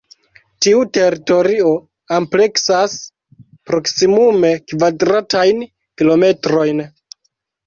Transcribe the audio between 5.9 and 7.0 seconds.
kilometrojn.